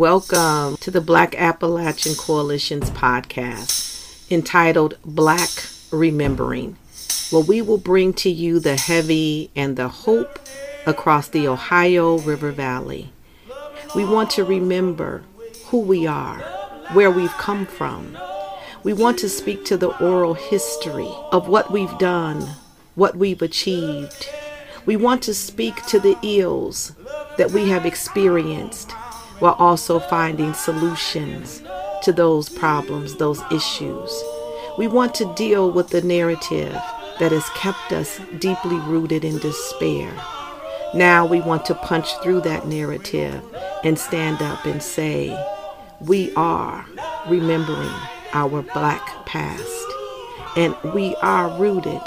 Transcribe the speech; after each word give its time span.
Welcome 0.00 0.78
to 0.78 0.90
the 0.90 1.02
Black 1.02 1.38
Appalachian 1.38 2.14
Coalition's 2.14 2.88
podcast 2.88 4.30
entitled 4.30 4.96
Black 5.04 5.50
Remembering, 5.90 6.78
where 7.28 7.42
we 7.42 7.60
will 7.60 7.76
bring 7.76 8.14
to 8.14 8.30
you 8.30 8.60
the 8.60 8.78
heavy 8.78 9.50
and 9.54 9.76
the 9.76 9.88
hope 9.88 10.38
across 10.86 11.28
the 11.28 11.46
Ohio 11.46 12.16
River 12.20 12.50
Valley. 12.50 13.12
We 13.94 14.06
want 14.06 14.30
to 14.30 14.42
remember 14.42 15.22
who 15.66 15.80
we 15.80 16.06
are, 16.06 16.38
where 16.94 17.10
we've 17.10 17.36
come 17.36 17.66
from. 17.66 18.16
We 18.82 18.94
want 18.94 19.18
to 19.18 19.28
speak 19.28 19.66
to 19.66 19.76
the 19.76 19.94
oral 20.02 20.32
history 20.32 21.14
of 21.30 21.46
what 21.46 21.70
we've 21.70 21.98
done, 21.98 22.48
what 22.94 23.16
we've 23.16 23.42
achieved. 23.42 24.30
We 24.86 24.96
want 24.96 25.22
to 25.24 25.34
speak 25.34 25.84
to 25.88 26.00
the 26.00 26.16
ills 26.22 26.92
that 27.36 27.50
we 27.50 27.68
have 27.68 27.84
experienced 27.84 28.94
while 29.40 29.56
also 29.58 29.98
finding 29.98 30.54
solutions 30.54 31.62
to 32.02 32.12
those 32.12 32.48
problems, 32.48 33.16
those 33.16 33.42
issues. 33.50 34.22
We 34.78 34.86
want 34.86 35.14
to 35.16 35.34
deal 35.34 35.70
with 35.70 35.88
the 35.88 36.02
narrative 36.02 36.72
that 37.18 37.32
has 37.32 37.48
kept 37.50 37.92
us 37.92 38.20
deeply 38.38 38.76
rooted 38.76 39.24
in 39.24 39.38
despair. 39.38 40.12
Now 40.94 41.26
we 41.26 41.40
want 41.40 41.64
to 41.66 41.74
punch 41.74 42.08
through 42.22 42.42
that 42.42 42.66
narrative 42.66 43.42
and 43.84 43.98
stand 43.98 44.40
up 44.40 44.64
and 44.64 44.82
say, 44.82 45.36
we 46.00 46.32
are 46.34 46.86
remembering 47.28 47.92
our 48.32 48.62
black 48.62 49.26
past, 49.26 49.86
and 50.56 50.74
we 50.94 51.14
are 51.16 51.50
rooted, 51.58 52.00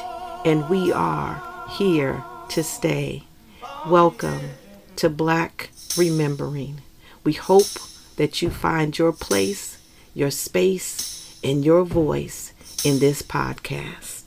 and 0.45 0.67
we 0.69 0.91
are 0.91 1.41
here 1.71 2.23
to 2.49 2.63
stay. 2.63 3.23
Welcome 3.85 4.41
to 4.95 5.09
Black 5.09 5.69
Remembering. 5.95 6.81
We 7.23 7.33
hope 7.33 7.67
that 8.17 8.41
you 8.41 8.49
find 8.49 8.97
your 8.97 9.13
place, 9.13 9.77
your 10.13 10.29
space, 10.29 11.39
and 11.41 11.63
your 11.63 11.85
voice 11.85 12.51
in 12.83 12.99
this 12.99 13.21
podcast. 13.21 14.23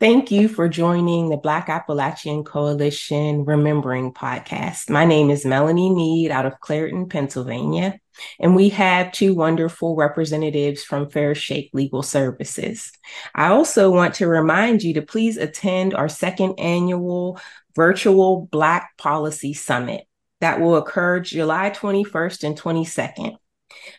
Thank 0.00 0.32
you 0.32 0.48
for 0.48 0.68
joining 0.68 1.30
the 1.30 1.36
Black 1.36 1.68
Appalachian 1.68 2.42
Coalition 2.42 3.44
Remembering 3.44 4.12
podcast. 4.12 4.90
My 4.90 5.04
name 5.04 5.30
is 5.30 5.46
Melanie 5.46 5.94
Meade 5.94 6.32
out 6.32 6.44
of 6.44 6.58
Clairton, 6.60 7.08
Pennsylvania, 7.08 7.98
and 8.40 8.56
we 8.56 8.68
have 8.70 9.12
two 9.12 9.32
wonderful 9.34 9.94
representatives 9.94 10.82
from 10.82 11.08
Fair 11.08 11.36
Shake 11.36 11.70
Legal 11.72 12.02
Services. 12.02 12.90
I 13.32 13.48
also 13.48 13.90
want 13.90 14.14
to 14.16 14.26
remind 14.26 14.82
you 14.82 14.94
to 14.94 15.02
please 15.02 15.36
attend 15.36 15.94
our 15.94 16.08
second 16.08 16.58
annual 16.58 17.40
virtual 17.76 18.48
Black 18.50 18.96
Policy 18.96 19.54
Summit 19.54 20.06
that 20.40 20.60
will 20.60 20.76
occur 20.76 21.20
July 21.20 21.70
21st 21.70 22.44
and 22.44 22.60
22nd. 22.60 23.36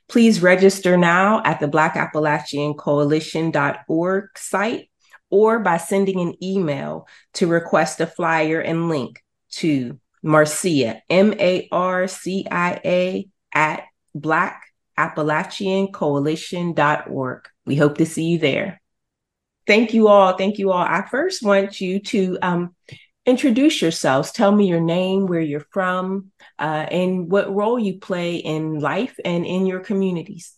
Please 0.09 0.41
register 0.41 0.97
now 0.97 1.41
at 1.45 1.59
the 1.59 1.67
Black 1.67 1.95
Appalachian 1.95 2.73
Coalition.org 2.73 4.37
site 4.37 4.89
or 5.29 5.59
by 5.59 5.77
sending 5.77 6.19
an 6.19 6.33
email 6.43 7.07
to 7.33 7.47
request 7.47 8.01
a 8.01 8.07
flyer 8.07 8.59
and 8.59 8.89
link 8.89 9.23
to 9.51 9.99
Marcia, 10.23 11.01
M 11.09 11.33
A 11.39 11.67
R 11.71 12.07
C 12.07 12.47
I 12.49 12.81
A, 12.83 13.27
at 13.53 13.83
Black 14.15 14.63
Appalachian 14.97 15.91
Coalition.org. 15.91 17.47
We 17.65 17.75
hope 17.75 17.97
to 17.97 18.05
see 18.05 18.25
you 18.25 18.39
there. 18.39 18.81
Thank 19.67 19.93
you 19.93 20.07
all. 20.07 20.37
Thank 20.37 20.59
you 20.59 20.71
all. 20.71 20.81
I 20.81 21.05
first 21.09 21.43
want 21.43 21.81
you 21.81 21.99
to 21.99 22.37
um, 22.41 22.75
introduce 23.27 23.81
yourselves. 23.81 24.31
Tell 24.31 24.51
me 24.51 24.67
your 24.67 24.79
name, 24.79 25.27
where 25.27 25.41
you're 25.41 25.67
from, 25.71 26.31
uh, 26.57 26.87
and 26.89 27.29
what 27.29 27.53
role 27.53 27.77
you 27.77 27.99
play 27.99 28.37
in 28.37 28.79
life 28.79 29.19
and 29.23 29.45
in 29.45 29.67
your 29.67 29.81
communities. 29.81 30.53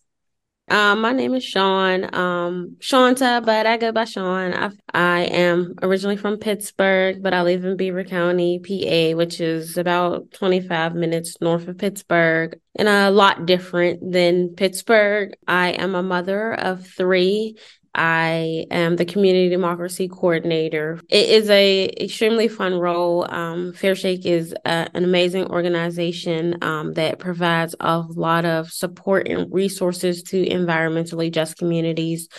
Um, 0.69 1.01
my 1.01 1.13
name 1.13 1.33
is 1.33 1.43
Shawn. 1.43 2.13
Um, 2.13 2.77
Shanta, 2.79 3.41
but 3.43 3.65
I 3.65 3.77
go 3.77 3.91
by 3.91 4.05
Shawn. 4.05 4.53
I, 4.53 4.69
I 4.93 5.21
am 5.21 5.73
originally 5.81 6.15
from 6.15 6.37
Pittsburgh, 6.37 7.23
but 7.23 7.33
I 7.33 7.41
live 7.41 7.65
in 7.65 7.75
Beaver 7.75 8.03
County, 8.03 8.59
PA, 8.59 9.17
which 9.17 9.41
is 9.41 9.77
about 9.77 10.29
25 10.31 10.93
minutes 10.93 11.37
north 11.41 11.67
of 11.67 11.79
Pittsburgh 11.79 12.59
and 12.75 12.87
a 12.87 13.09
lot 13.09 13.47
different 13.47 14.11
than 14.11 14.49
Pittsburgh. 14.49 15.35
I 15.47 15.69
am 15.69 15.95
a 15.95 16.03
mother 16.03 16.53
of 16.53 16.85
three 16.85 17.57
I 17.93 18.65
am 18.71 18.95
the 18.95 19.05
community 19.05 19.49
democracy 19.49 20.07
coordinator. 20.07 20.99
It 21.09 21.29
is 21.29 21.49
a 21.49 21.85
extremely 21.99 22.47
fun 22.47 22.75
role. 22.75 23.25
Um, 23.29 23.73
Fair 23.73 23.95
Shake 23.95 24.25
is 24.25 24.53
a, 24.65 24.89
an 24.93 25.03
amazing 25.03 25.45
organization 25.47 26.57
um, 26.61 26.93
that 26.93 27.19
provides 27.19 27.75
a 27.79 27.99
lot 27.99 28.45
of 28.45 28.71
support 28.71 29.27
and 29.27 29.51
resources 29.51 30.23
to 30.23 30.45
environmentally 30.45 31.31
just 31.31 31.57
communities. 31.57 32.29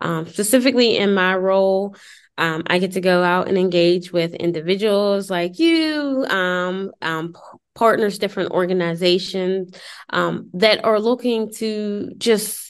Um, 0.00 0.26
specifically 0.26 0.96
in 0.96 1.14
my 1.14 1.36
role, 1.36 1.96
um, 2.38 2.64
I 2.66 2.78
get 2.78 2.92
to 2.92 3.00
go 3.00 3.22
out 3.22 3.48
and 3.48 3.56
engage 3.56 4.12
with 4.12 4.34
individuals 4.34 5.30
like 5.30 5.58
you, 5.58 6.26
um, 6.28 6.90
um, 7.00 7.34
partners, 7.74 8.18
different 8.18 8.50
organizations 8.50 9.74
that 10.10 10.84
are 10.84 11.00
looking 11.00 11.50
to 11.52 12.12
just 12.18 12.66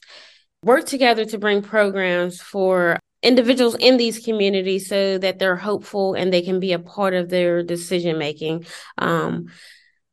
work 0.67 0.85
together 0.85 1.25
to 1.25 1.39
bring 1.39 1.63
programs 1.63 2.43
for 2.43 2.99
individuals 3.23 3.77
in 3.77 3.97
these 3.97 4.19
communities 4.19 4.89
so 4.89 5.17
that 5.17 5.39
they're 5.39 5.57
hopeful 5.57 6.15
and 6.15 6.33
they 6.33 6.43
can 6.43 6.59
be 6.59 6.73
a 6.73 6.79
part 6.79 7.15
of 7.15 7.29
their 7.29 7.63
decision 7.63 8.19
making. 8.19 8.67
Um, 8.99 9.47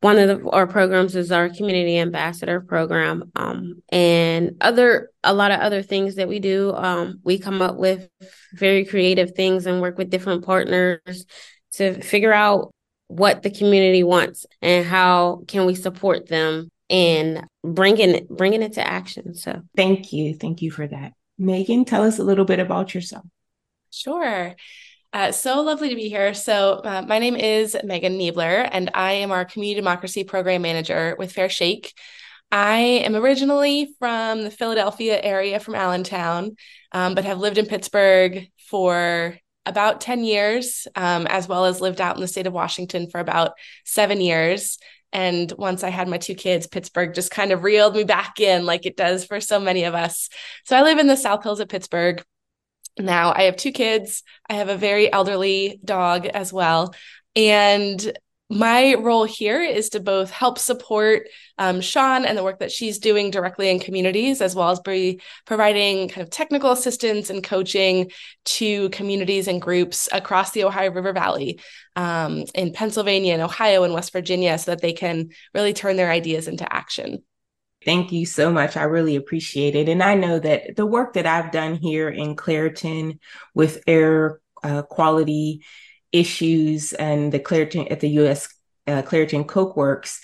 one 0.00 0.16
of 0.16 0.28
the, 0.28 0.50
our 0.50 0.68
programs 0.68 1.16
is 1.16 1.32
our 1.32 1.48
community 1.48 1.98
ambassador 1.98 2.60
program 2.60 3.32
um, 3.34 3.82
and 3.88 4.56
other 4.60 5.10
a 5.24 5.34
lot 5.34 5.50
of 5.50 5.60
other 5.60 5.82
things 5.82 6.16
that 6.16 6.28
we 6.28 6.38
do 6.38 6.72
um, 6.74 7.20
we 7.24 7.38
come 7.38 7.62
up 7.62 7.76
with 7.76 8.08
very 8.52 8.84
creative 8.84 9.32
things 9.32 9.64
and 9.64 9.80
work 9.80 9.96
with 9.96 10.10
different 10.10 10.44
partners 10.44 11.24
to 11.72 12.00
figure 12.02 12.34
out 12.34 12.70
what 13.08 13.42
the 13.42 13.50
community 13.50 14.02
wants 14.02 14.44
and 14.60 14.84
how 14.84 15.42
can 15.48 15.64
we 15.64 15.74
support 15.74 16.28
them 16.28 16.70
and 16.94 17.44
bringing 17.64 18.24
bringing 18.30 18.62
it 18.62 18.74
to 18.74 18.86
action. 18.86 19.34
So 19.34 19.62
thank 19.76 20.12
you, 20.12 20.32
thank 20.34 20.62
you 20.62 20.70
for 20.70 20.86
that, 20.86 21.12
Meagan. 21.36 21.84
Tell 21.84 22.04
us 22.04 22.20
a 22.20 22.22
little 22.22 22.44
bit 22.44 22.60
about 22.60 22.94
yourself. 22.94 23.24
Sure. 23.90 24.54
Uh, 25.12 25.32
so 25.32 25.60
lovely 25.62 25.88
to 25.88 25.96
be 25.96 26.08
here. 26.08 26.34
So, 26.34 26.80
uh, 26.84 27.04
my 27.06 27.18
name 27.18 27.36
is 27.36 27.76
Meagan 27.84 28.18
Neibler, 28.18 28.68
and 28.70 28.90
I 28.94 29.12
am 29.12 29.30
our 29.30 29.44
Community 29.44 29.80
Democracy 29.80 30.24
Program 30.24 30.62
Manager 30.62 31.16
with 31.18 31.32
Fair 31.32 31.48
Shake. 31.48 31.92
I 32.50 32.78
am 32.78 33.16
originally 33.16 33.94
from 33.98 34.42
the 34.42 34.50
Philadelphia 34.50 35.20
area, 35.20 35.58
from 35.60 35.74
Allentown, 35.74 36.56
um, 36.92 37.14
but 37.14 37.24
have 37.24 37.38
lived 37.38 37.58
in 37.58 37.66
Pittsburgh 37.66 38.48
for 38.68 39.38
about 39.66 40.00
10 40.00 40.24
years, 40.24 40.86
um, 40.94 41.26
as 41.26 41.48
well 41.48 41.64
as 41.64 41.80
lived 41.80 42.00
out 42.00 42.16
in 42.16 42.20
the 42.20 42.28
state 42.28 42.46
of 42.46 42.52
Washington 42.52 43.08
for 43.08 43.18
about 43.20 43.52
seven 43.84 44.20
years. 44.20 44.78
And 45.14 45.50
once 45.56 45.84
I 45.84 45.90
had 45.90 46.08
my 46.08 46.18
two 46.18 46.34
kids, 46.34 46.66
Pittsburgh 46.66 47.14
just 47.14 47.30
kind 47.30 47.52
of 47.52 47.62
reeled 47.62 47.94
me 47.94 48.02
back 48.02 48.40
in 48.40 48.66
like 48.66 48.84
it 48.84 48.96
does 48.96 49.24
for 49.24 49.40
so 49.40 49.60
many 49.60 49.84
of 49.84 49.94
us. 49.94 50.28
So 50.64 50.76
I 50.76 50.82
live 50.82 50.98
in 50.98 51.06
the 51.06 51.16
South 51.16 51.44
Hills 51.44 51.60
of 51.60 51.68
Pittsburgh. 51.68 52.22
Now 52.98 53.32
I 53.34 53.44
have 53.44 53.56
two 53.56 53.72
kids. 53.72 54.24
I 54.50 54.54
have 54.54 54.68
a 54.68 54.76
very 54.76 55.10
elderly 55.10 55.80
dog 55.84 56.26
as 56.26 56.52
well. 56.52 56.94
And 57.36 58.18
my 58.54 58.94
role 58.94 59.24
here 59.24 59.60
is 59.62 59.90
to 59.90 60.00
both 60.00 60.30
help 60.30 60.58
support 60.58 61.28
um, 61.58 61.80
Shawn 61.80 62.24
and 62.24 62.38
the 62.38 62.44
work 62.44 62.60
that 62.60 62.70
she's 62.70 62.98
doing 62.98 63.30
directly 63.30 63.68
in 63.68 63.80
communities, 63.80 64.40
as 64.40 64.54
well 64.54 64.70
as 64.70 64.80
be 64.80 65.20
providing 65.44 66.08
kind 66.08 66.22
of 66.22 66.30
technical 66.30 66.70
assistance 66.70 67.30
and 67.30 67.42
coaching 67.42 68.10
to 68.44 68.88
communities 68.90 69.48
and 69.48 69.60
groups 69.60 70.08
across 70.12 70.52
the 70.52 70.64
Ohio 70.64 70.90
River 70.90 71.12
Valley 71.12 71.60
um, 71.96 72.44
in 72.54 72.72
Pennsylvania 72.72 73.34
and 73.34 73.42
Ohio 73.42 73.82
and 73.82 73.92
West 73.92 74.12
Virginia 74.12 74.56
so 74.56 74.70
that 74.70 74.80
they 74.80 74.92
can 74.92 75.30
really 75.52 75.72
turn 75.72 75.96
their 75.96 76.10
ideas 76.10 76.46
into 76.48 76.72
action. 76.72 77.22
Thank 77.84 78.12
you 78.12 78.24
so 78.24 78.50
much. 78.50 78.76
I 78.76 78.84
really 78.84 79.16
appreciate 79.16 79.74
it. 79.74 79.88
And 79.88 80.02
I 80.02 80.14
know 80.14 80.38
that 80.38 80.76
the 80.76 80.86
work 80.86 81.14
that 81.14 81.26
I've 81.26 81.50
done 81.50 81.74
here 81.74 82.08
in 82.08 82.34
Clairton 82.34 83.18
with 83.52 83.82
air 83.86 84.40
uh, 84.62 84.82
quality 84.82 85.62
issues 86.14 86.92
and 86.94 87.32
the 87.32 87.40
Clairton 87.40 87.88
at 87.88 88.00
the 88.00 88.08
U.S. 88.10 88.48
Uh, 88.86 89.02
Clairton 89.02 89.44
Coke 89.44 89.76
Works, 89.76 90.20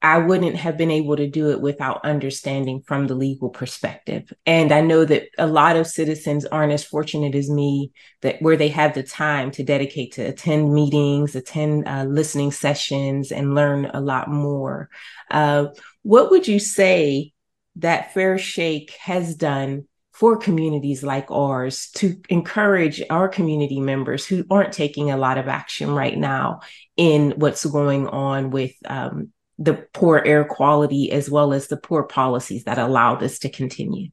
I 0.00 0.18
wouldn't 0.18 0.54
have 0.56 0.76
been 0.76 0.92
able 0.92 1.16
to 1.16 1.28
do 1.28 1.50
it 1.50 1.60
without 1.60 2.04
understanding 2.04 2.82
from 2.82 3.06
the 3.06 3.16
legal 3.16 3.48
perspective. 3.48 4.32
And 4.46 4.70
I 4.70 4.80
know 4.80 5.04
that 5.04 5.28
a 5.38 5.46
lot 5.46 5.76
of 5.76 5.88
citizens 5.88 6.44
aren't 6.44 6.72
as 6.72 6.84
fortunate 6.84 7.34
as 7.34 7.50
me 7.50 7.90
that 8.22 8.40
where 8.40 8.56
they 8.56 8.68
have 8.68 8.94
the 8.94 9.02
time 9.02 9.50
to 9.52 9.64
dedicate 9.64 10.12
to 10.12 10.22
attend 10.22 10.72
meetings, 10.72 11.34
attend 11.34 11.88
uh, 11.88 12.04
listening 12.04 12.52
sessions, 12.52 13.32
and 13.32 13.56
learn 13.56 13.86
a 13.86 14.00
lot 14.00 14.28
more. 14.28 14.88
Uh, 15.32 15.66
what 16.02 16.30
would 16.30 16.46
you 16.46 16.60
say 16.60 17.32
that 17.76 18.14
Fair 18.14 18.38
Shake 18.38 18.92
has 19.00 19.34
done 19.34 19.87
for 20.18 20.36
communities 20.36 21.04
like 21.04 21.30
ours 21.30 21.90
to 21.94 22.20
encourage 22.28 23.00
our 23.08 23.28
community 23.28 23.80
members 23.80 24.26
who 24.26 24.44
aren't 24.50 24.72
taking 24.72 25.12
a 25.12 25.16
lot 25.16 25.38
of 25.38 25.46
action 25.46 25.92
right 25.92 26.18
now 26.18 26.58
in 26.96 27.30
what's 27.36 27.64
going 27.64 28.08
on 28.08 28.50
with 28.50 28.72
um, 28.86 29.32
the 29.58 29.74
poor 29.94 30.20
air 30.26 30.44
quality 30.44 31.12
as 31.12 31.30
well 31.30 31.52
as 31.52 31.68
the 31.68 31.76
poor 31.76 32.02
policies 32.02 32.64
that 32.64 32.78
allow 32.78 33.14
this 33.14 33.38
to 33.38 33.48
continue? 33.48 34.08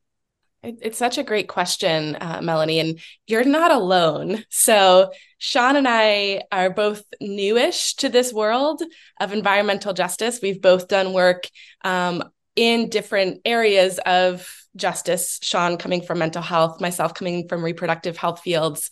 It's 0.62 0.98
such 0.98 1.18
a 1.18 1.24
great 1.24 1.48
question, 1.48 2.16
uh, 2.22 2.40
Melanie, 2.42 2.80
and 2.80 3.00
you're 3.25 3.44
not 3.44 3.72
alone. 3.72 4.44
So, 4.50 5.12
Shawn 5.40 5.75
and 5.75 5.88
I 5.88 6.44
are 6.52 6.69
both 6.69 7.04
newish 7.19 7.96
to 7.96 8.10
this 8.10 8.31
world 8.31 8.84
of 9.19 9.34
environmental 9.34 9.94
justice. 9.94 10.40
We've 10.42 10.62
both 10.62 10.88
done 10.88 11.13
work 11.13 11.48
um, 11.84 12.24
in 12.56 12.90
different 12.90 13.42
areas 13.46 14.00
of 14.06 14.50
justice. 14.75 15.40
Shawn 15.42 15.78
coming 15.78 16.02
from 16.02 16.19
mental 16.19 16.42
health, 16.42 16.81
myself 16.81 17.13
coming 17.13 17.48
from 17.48 17.63
reproductive 17.63 18.18
health 18.18 18.42
fields. 18.42 18.90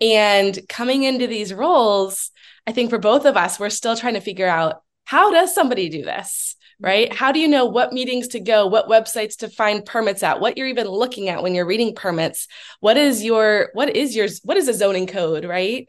And 0.00 0.58
coming 0.68 1.02
into 1.02 1.26
these 1.26 1.52
roles, 1.52 2.30
I 2.66 2.72
think 2.72 2.90
for 2.90 2.98
both 2.98 3.24
of 3.24 3.36
us, 3.36 3.58
we're 3.58 3.70
still 3.70 3.96
trying 3.96 4.14
to 4.14 4.20
figure 4.20 4.46
out 4.46 4.82
how 5.04 5.32
does 5.32 5.54
somebody 5.54 5.88
do 5.88 6.04
this? 6.04 6.54
Right? 6.80 7.12
How 7.12 7.32
do 7.32 7.40
you 7.40 7.48
know 7.48 7.64
what 7.64 7.92
meetings 7.92 8.28
to 8.28 8.40
go, 8.40 8.68
what 8.68 8.88
websites 8.88 9.38
to 9.38 9.48
find 9.48 9.84
permits 9.84 10.22
at, 10.22 10.38
what 10.38 10.56
you're 10.56 10.68
even 10.68 10.86
looking 10.86 11.28
at 11.28 11.42
when 11.42 11.56
you're 11.56 11.66
reading 11.66 11.96
permits? 11.96 12.46
What 12.78 12.96
is 12.96 13.24
your 13.24 13.70
what 13.74 13.96
is 13.96 14.14
yours 14.14 14.40
what 14.44 14.56
is 14.56 14.68
a 14.68 14.74
zoning 14.74 15.08
code, 15.08 15.44
right? 15.44 15.88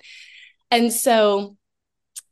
And 0.72 0.92
so 0.92 1.58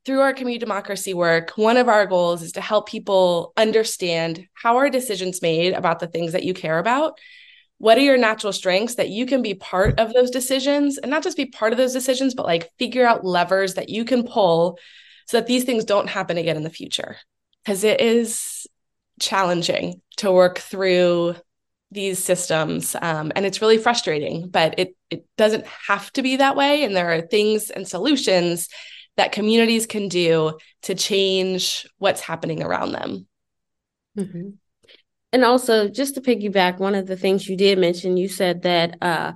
through 0.08 0.22
our 0.22 0.34
community 0.34 0.58
democracy 0.58 1.14
work, 1.14 1.52
one 1.58 1.76
of 1.76 1.90
our 1.90 2.06
goals 2.08 2.42
is 2.42 2.54
to 2.54 2.62
help 2.62 2.88
people 2.88 3.52
understand 3.58 4.48
how 4.54 4.78
are 4.78 4.90
decisions 4.90 5.42
made 5.42 5.74
about 5.74 6.00
the 6.00 6.08
things 6.08 6.32
that 6.32 6.46
you 6.46 6.54
care 6.54 6.80
about. 6.80 7.20
What 7.78 7.98
are 7.98 8.02
your 8.02 8.18
natural 8.18 8.54
strengths 8.54 8.96
that 8.96 9.10
you 9.10 9.26
can 9.26 9.42
be 9.42 9.54
part 9.54 10.00
of 10.00 10.14
those 10.14 10.32
decisions 10.32 10.98
and 10.98 11.12
not 11.12 11.24
just 11.24 11.36
be 11.36 11.48
part 11.48 11.74
of 11.74 11.78
those 11.78 11.92
decisions, 11.92 12.34
but 12.34 12.46
like 12.46 12.72
figure 12.80 13.06
out 13.06 13.26
levers 13.26 13.74
that 13.74 13.90
you 13.90 14.06
can 14.06 14.24
pull 14.24 14.80
so 15.28 15.38
that 15.38 15.46
these 15.46 15.66
things 15.66 15.84
don't 15.84 16.08
happen 16.08 16.38
again 16.38 16.56
in 16.56 16.64
the 16.64 16.70
future? 16.70 17.18
Because 17.66 17.84
it 17.84 18.00
is 18.00 18.66
challenging 19.20 20.02
to 20.16 20.32
work 20.32 20.60
through 20.60 21.36
these 21.92 22.24
systems 22.24 22.96
um, 23.02 23.32
and 23.36 23.46
it's 23.46 23.62
really 23.62 23.78
frustrating 23.78 24.50
but 24.50 24.78
it 24.78 24.94
it 25.10 25.26
doesn't 25.38 25.66
have 25.66 26.12
to 26.12 26.22
be 26.22 26.36
that 26.36 26.58
way 26.58 26.84
and 26.84 26.94
there 26.94 27.14
are 27.14 27.22
things 27.22 27.70
and 27.70 27.88
solutions 27.88 28.68
that 29.18 29.32
communities 29.32 29.86
can 29.86 30.08
do 30.08 30.58
to 30.84 30.96
change 30.96 31.88
what's 31.98 32.22
happening 32.22 32.64
around 32.64 32.94
them. 32.94 33.28
Mm-hmm. 34.18 34.50
And 35.34 35.44
also, 35.44 35.90
just 35.90 36.16
to 36.16 36.22
piggyback, 36.22 36.80
one 36.80 36.96
of 36.96 37.06
the 37.06 37.18
things 37.18 37.48
you 37.48 37.58
did 37.58 37.78
mention, 37.78 38.16
you 38.16 38.30
said 38.30 38.62
that 38.62 38.98
uh, 39.02 39.34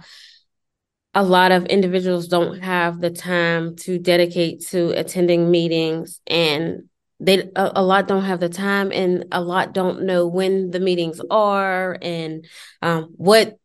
a 1.14 1.24
lot 1.24 1.52
of 1.52 1.66
individuals 1.66 2.28
don't 2.28 2.62
have 2.62 3.02
the 3.02 3.10
time 3.10 3.76
to 3.78 4.00
dedicate 4.00 4.66
to 4.68 4.98
attending 4.98 5.52
meetings, 5.52 6.22
and 6.26 6.84
they 7.20 7.50
a, 7.56 7.72
a 7.76 7.84
lot 7.84 8.08
don't 8.08 8.24
have 8.24 8.40
the 8.40 8.50
time, 8.50 8.92
and 8.94 9.26
a 9.32 9.42
lot 9.42 9.74
don't 9.74 10.04
know 10.04 10.28
when 10.28 10.72
the 10.72 10.80
meetings 10.80 11.20
are 11.30 11.98
and 12.02 12.46
um, 12.82 13.14
what 13.18 13.58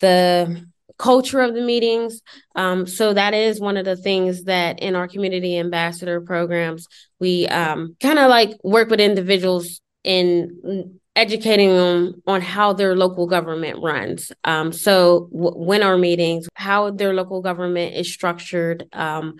the 0.00 0.67
culture 0.98 1.40
of 1.40 1.54
the 1.54 1.60
meetings. 1.60 2.22
Um, 2.56 2.86
so 2.86 3.14
that 3.14 3.34
is 3.34 3.60
one 3.60 3.76
of 3.76 3.84
the 3.84 3.96
things 3.96 4.44
that 4.44 4.80
in 4.80 4.94
our 4.96 5.08
community 5.08 5.56
ambassador 5.58 6.20
programs, 6.20 6.86
we 7.20 7.46
um, 7.48 7.96
kind 8.00 8.18
of 8.18 8.28
like 8.28 8.50
work 8.62 8.90
with 8.90 9.00
individuals 9.00 9.80
in 10.04 10.98
educating 11.14 11.70
them 11.70 12.22
on 12.26 12.40
how 12.40 12.72
their 12.72 12.94
local 12.94 13.26
government 13.26 13.80
runs. 13.82 14.30
Um, 14.44 14.72
so 14.72 15.28
w- 15.32 15.56
when 15.56 15.82
our 15.82 15.98
meetings, 15.98 16.48
how 16.54 16.90
their 16.90 17.12
local 17.12 17.42
government 17.42 17.94
is 17.94 18.12
structured, 18.12 18.86
um, 18.92 19.36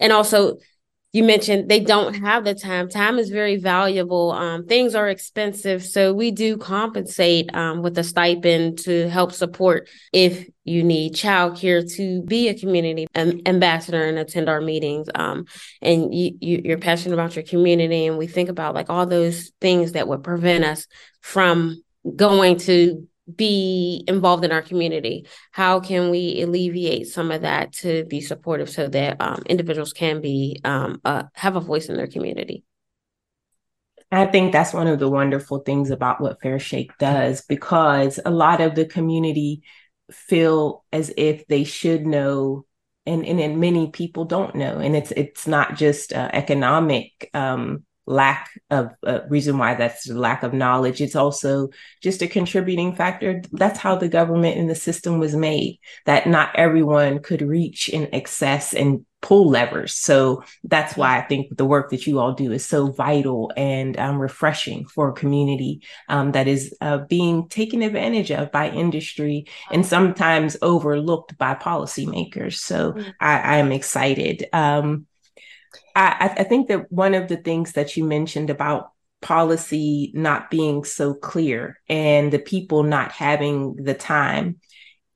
and 0.00 0.12
also 0.12 0.58
you 1.16 1.24
mentioned 1.24 1.70
they 1.70 1.80
don't 1.80 2.12
have 2.12 2.44
the 2.44 2.54
time. 2.54 2.90
Time 2.90 3.18
is 3.18 3.30
very 3.30 3.56
valuable. 3.56 4.32
Um, 4.32 4.66
things 4.66 4.94
are 4.94 5.08
expensive. 5.08 5.82
So 5.82 6.12
we 6.12 6.30
do 6.30 6.58
compensate 6.58 7.48
um, 7.56 7.80
with 7.80 7.96
a 7.96 8.04
stipend 8.04 8.80
to 8.80 9.08
help 9.08 9.32
support 9.32 9.88
if 10.12 10.46
you 10.64 10.82
need 10.82 11.14
childcare 11.14 11.90
to 11.94 12.20
be 12.24 12.48
a 12.48 12.54
community 12.54 13.06
ambassador 13.16 14.04
and 14.04 14.18
attend 14.18 14.50
our 14.50 14.60
meetings. 14.60 15.08
Um, 15.14 15.46
and 15.80 16.14
you, 16.14 16.36
you, 16.38 16.60
you're 16.66 16.78
passionate 16.78 17.14
about 17.14 17.34
your 17.34 17.46
community. 17.46 18.04
And 18.04 18.18
we 18.18 18.26
think 18.26 18.50
about 18.50 18.74
like 18.74 18.90
all 18.90 19.06
those 19.06 19.52
things 19.58 19.92
that 19.92 20.08
would 20.08 20.22
prevent 20.22 20.64
us 20.64 20.86
from 21.22 21.82
going 22.14 22.58
to 22.58 23.08
be 23.34 24.04
involved 24.06 24.44
in 24.44 24.52
our 24.52 24.62
community? 24.62 25.26
How 25.52 25.80
can 25.80 26.10
we 26.10 26.42
alleviate 26.42 27.08
some 27.08 27.30
of 27.30 27.42
that 27.42 27.72
to 27.74 28.04
be 28.04 28.20
supportive 28.20 28.70
so 28.70 28.88
that 28.88 29.20
um, 29.20 29.42
individuals 29.46 29.92
can 29.92 30.20
be 30.20 30.60
um, 30.64 31.00
uh, 31.04 31.24
have 31.34 31.56
a 31.56 31.60
voice 31.60 31.88
in 31.88 31.96
their 31.96 32.06
community? 32.06 32.64
I 34.12 34.26
think 34.26 34.52
that's 34.52 34.72
one 34.72 34.86
of 34.86 35.00
the 35.00 35.08
wonderful 35.08 35.58
things 35.58 35.90
about 35.90 36.20
what 36.20 36.40
Fair 36.40 36.60
Shake 36.60 36.96
does 36.98 37.42
because 37.42 38.20
a 38.24 38.30
lot 38.30 38.60
of 38.60 38.74
the 38.74 38.84
community 38.84 39.62
feel 40.10 40.84
as 40.92 41.12
if 41.16 41.46
they 41.48 41.64
should 41.64 42.06
know 42.06 42.64
and, 43.04 43.24
and, 43.26 43.40
and 43.40 43.60
many 43.60 43.90
people 43.90 44.24
don't 44.24 44.54
know 44.54 44.78
and 44.78 44.94
it's 44.94 45.10
it's 45.12 45.46
not 45.46 45.76
just 45.76 46.12
uh, 46.12 46.30
economic 46.32 47.30
um, 47.34 47.84
lack 48.06 48.50
of 48.70 48.90
uh, 49.04 49.20
reason 49.28 49.58
why 49.58 49.74
that's 49.74 50.06
the 50.08 50.14
lack 50.14 50.42
of 50.42 50.54
knowledge. 50.54 51.00
It's 51.00 51.16
also 51.16 51.68
just 52.02 52.22
a 52.22 52.28
contributing 52.28 52.94
factor. 52.94 53.42
That's 53.52 53.78
how 53.78 53.96
the 53.96 54.08
government 54.08 54.56
and 54.56 54.70
the 54.70 54.74
system 54.74 55.18
was 55.18 55.34
made, 55.34 55.78
that 56.04 56.28
not 56.28 56.54
everyone 56.54 57.18
could 57.18 57.42
reach 57.42 57.90
and 57.92 58.12
access 58.14 58.72
and 58.72 59.04
pull 59.22 59.48
levers. 59.48 59.94
So 59.94 60.44
that's 60.62 60.96
why 60.96 61.18
I 61.18 61.22
think 61.22 61.56
the 61.56 61.64
work 61.64 61.90
that 61.90 62.06
you 62.06 62.20
all 62.20 62.32
do 62.32 62.52
is 62.52 62.64
so 62.64 62.92
vital 62.92 63.50
and 63.56 63.98
um, 63.98 64.20
refreshing 64.20 64.86
for 64.86 65.08
a 65.08 65.14
community 65.14 65.82
um, 66.08 66.32
that 66.32 66.46
is 66.46 66.76
uh, 66.80 66.98
being 66.98 67.48
taken 67.48 67.82
advantage 67.82 68.30
of 68.30 68.52
by 68.52 68.70
industry 68.70 69.46
and 69.72 69.84
sometimes 69.84 70.56
overlooked 70.62 71.36
by 71.38 71.54
policymakers. 71.54 72.54
So 72.54 72.92
mm. 72.92 73.14
I, 73.20 73.38
I 73.38 73.56
am 73.56 73.72
excited. 73.72 74.46
Um, 74.52 75.06
I, 75.96 76.34
I 76.38 76.44
think 76.44 76.68
that 76.68 76.92
one 76.92 77.14
of 77.14 77.28
the 77.28 77.38
things 77.38 77.72
that 77.72 77.96
you 77.96 78.04
mentioned 78.04 78.50
about 78.50 78.90
policy 79.22 80.12
not 80.14 80.50
being 80.50 80.84
so 80.84 81.14
clear 81.14 81.80
and 81.88 82.30
the 82.30 82.38
people 82.38 82.82
not 82.82 83.12
having 83.12 83.76
the 83.76 83.94
time 83.94 84.60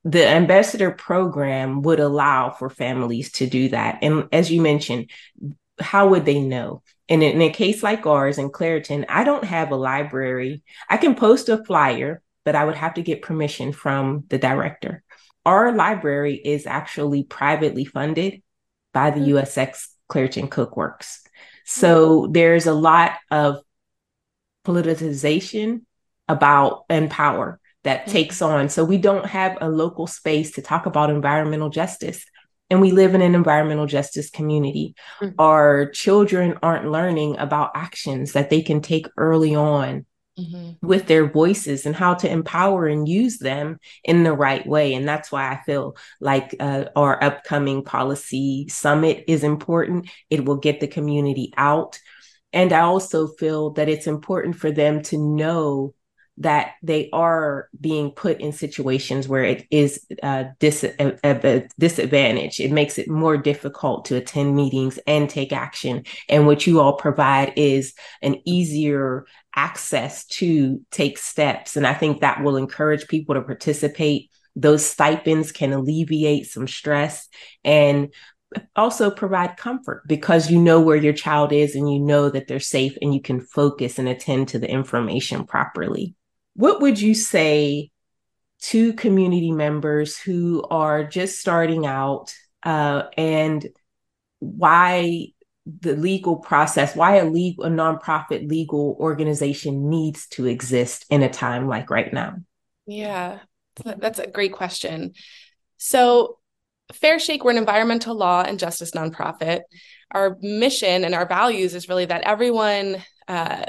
the 0.05 0.27
ambassador 0.27 0.91
program 0.91 1.82
would 1.82 2.00
allow 2.00 2.49
for 2.49 2.71
families 2.71 3.31
to 3.32 3.47
do 3.47 3.69
that. 3.69 3.99
And 4.00 4.27
as 4.32 4.50
you 4.50 4.62
mentioned 4.62 5.11
how 5.78 6.09
would 6.09 6.25
they 6.26 6.40
know? 6.40 6.83
And 7.09 7.23
in 7.23 7.40
a 7.40 7.50
case 7.50 7.83
like 7.83 8.07
ours 8.07 8.38
in 8.38 8.50
clairton 8.50 9.04
i 9.09 9.23
don't 9.23 9.45
have 9.45 9.71
a 9.71 9.76
library. 9.76 10.62
I 10.88 10.97
can 10.97 11.14
post 11.14 11.50
a 11.50 11.62
flyer 11.62 12.23
but 12.47 12.57
i 12.57 12.64
would 12.64 12.76
have 12.76 12.95
to 12.95 13.02
get 13.02 13.21
permission 13.21 13.75
from 13.75 14.25
the 14.28 14.38
director. 14.38 15.02
Our 15.45 15.73
library 15.73 16.40
is 16.43 16.66
actually 16.66 17.25
privately 17.25 17.85
funded 17.85 18.43
by 18.95 19.11
the 19.11 19.21
mm-hmm. 19.21 19.37
usx 19.37 19.88
Clairton 20.11 20.49
Coke 20.49 20.76
Works. 20.76 21.23
So 21.64 22.26
there's 22.31 22.67
a 22.67 22.75
lot 22.75 23.12
of 23.31 23.62
politicization 24.67 25.83
about 26.29 26.85
and 26.90 27.11
power 27.11 27.59
that 27.85 28.02
mm-hmm. 28.02 28.12
takes 28.12 28.43
on. 28.43 28.69
So 28.69 28.85
we 28.85 28.99
don't 28.99 29.26
have 29.26 29.57
a 29.61 29.71
local 29.71 30.07
space 30.07 30.52
to 30.52 30.62
talk 30.62 30.87
about 30.87 31.11
environmental 31.11 31.71
justice. 31.71 32.25
And 32.69 32.81
we 32.81 32.93
live 32.93 33.14
in 33.14 33.23
an 33.23 33.35
environmental 33.35 33.87
justice 33.87 34.31
community. 34.31 34.95
Mm-hmm. 35.21 35.40
Our 35.40 35.90
children 35.90 36.59
aren't 36.62 36.90
learning 36.90 37.38
about 37.38 37.73
actions 37.75 38.33
that 38.33 38.50
they 38.50 38.62
can 38.62 38.81
take 38.81 39.09
early 39.17 39.55
on 39.55 40.07
mm-hmm. 40.40 40.87
with 40.87 41.06
their 41.06 41.26
voices 41.26 41.87
and 41.87 41.94
how 41.94 42.14
to 42.14 42.30
empower 42.30 42.87
and 42.87 43.09
use 43.09 43.38
them 43.38 43.78
in 44.04 44.25
the 44.25 44.32
right 44.32 44.66
way. 44.66 44.94
And 44.94 45.06
that's 45.06 45.30
why 45.30 45.50
I 45.50 45.62
feel 45.64 45.97
like 46.20 46.54
uh, 46.61 46.87
our 46.97 47.23
upcoming 47.23 47.85
policy 47.85 48.68
summit 48.68 49.25
is 49.28 49.44
important. 49.44 50.09
It 50.30 50.44
will 50.44 50.56
get 50.56 50.80
the 50.80 50.88
community 50.88 51.52
out. 51.56 51.99
And 52.52 52.73
I 52.73 52.80
also 52.80 53.28
feel 53.28 53.70
that 53.70 53.88
it's 53.88 54.06
important 54.06 54.56
for 54.56 54.73
them 54.73 55.02
to 55.04 55.18
know 55.18 55.94
that 56.40 56.73
they 56.82 57.11
are 57.12 57.68
being 57.78 58.11
put 58.11 58.40
in 58.40 58.50
situations 58.50 59.28
where 59.28 59.44
it 59.44 59.66
is 59.70 60.06
a, 60.23 60.47
dis- 60.59 60.85
a, 60.85 61.18
a, 61.23 61.68
disadvantage. 61.78 62.61
It 62.61 62.73
makes 62.73 62.99
it 62.99 63.09
more 63.09 63.37
difficult 63.37 64.06
to 64.06 64.16
attend 64.16 64.56
meetings 64.56 64.99
and 65.06 65.28
take 65.28 65.52
action. 65.52 66.04
And 66.30 66.47
what 66.47 66.66
you 66.66 66.80
all 66.80 66.94
provide 66.94 67.52
is 67.56 67.94
an 68.23 68.37
easier 68.47 69.26
access 69.54 70.26
to 70.26 70.80
take 70.90 71.19
steps. 71.19 71.76
And 71.76 71.87
I 71.87 71.95
think 71.95 72.21
that 72.21 72.42
will 72.42 72.57
encourage 72.57 73.09
people 73.09 73.35
to 73.35 73.42
participate. 73.42 74.30
Those 74.57 74.85
stipends 74.85 75.52
can 75.52 75.73
alleviate 75.73 76.47
some 76.47 76.69
stress 76.69 77.28
and 77.64 78.12
also 78.75 79.11
provide 79.11 79.57
comfort 79.57 80.02
because 80.07 80.50
you 80.50 80.61
know 80.61 80.80
where 80.80 80.97
your 80.97 81.12
child 81.12 81.52
is 81.52 81.76
and 81.76 81.90
you 81.92 82.00
know 82.00 82.28
that 82.28 82.49
they're 82.49 82.59
safe 82.59 82.97
and 83.00 83.14
you 83.14 83.21
can 83.21 83.40
focus 83.40 83.99
and 83.99 84.09
attend 84.09 84.49
to 84.49 84.59
the 84.59 84.69
information 84.69 85.47
properly 85.47 86.16
what 86.54 86.80
would 86.80 87.00
you 87.00 87.14
say 87.14 87.90
to 88.61 88.92
community 88.92 89.52
members 89.52 90.19
who 90.19 90.62
are 90.71 91.04
just 91.04 91.38
starting 91.38 91.87
out 91.87 92.35
uh, 92.62 93.04
and 93.16 93.66
why 94.40 95.28
the 95.67 95.95
legal 95.95 96.37
process, 96.37 96.97
why 96.97 97.17
a 97.17 97.25
legal, 97.25 97.64
a 97.64 97.69
nonprofit 97.69 98.49
legal 98.49 98.97
organization 98.99 99.90
needs 99.90 100.26
to 100.29 100.47
exist 100.47 101.07
in 101.11 101.23
a 101.23 101.31
time 101.31 101.69
like 101.69 101.90
right 101.90 102.12
now? 102.12 102.37
Yeah, 102.87 103.40
that's 103.85 104.19
a 104.19 104.26
great 104.26 104.52
question. 104.52 105.12
So, 105.76 106.38
Fair 106.93 107.19
Shake, 107.19 107.45
we're 107.45 107.52
an 107.52 107.59
environmental 107.59 108.17
law 108.17 108.43
and 108.43 108.59
justice 108.59 108.90
nonprofit. 108.93 109.61
Our 110.11 110.37
mission 110.40 111.05
and 111.05 111.14
our 111.14 111.26
values 111.26 111.75
is 111.75 111.88
really 111.88 112.07
that 112.07 112.23
everyone, 112.23 113.02
uh, 113.29 113.67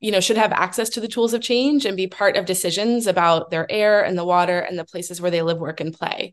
you 0.00 0.10
know, 0.10 0.20
should 0.20 0.38
have 0.38 0.52
access 0.52 0.90
to 0.90 1.00
the 1.00 1.08
tools 1.08 1.34
of 1.34 1.42
change 1.42 1.84
and 1.84 1.96
be 1.96 2.06
part 2.06 2.36
of 2.36 2.46
decisions 2.46 3.06
about 3.06 3.50
their 3.50 3.70
air 3.70 4.02
and 4.04 4.16
the 4.16 4.24
water 4.24 4.58
and 4.58 4.78
the 4.78 4.84
places 4.84 5.20
where 5.20 5.30
they 5.30 5.42
live, 5.42 5.58
work, 5.58 5.80
and 5.80 5.92
play. 5.92 6.32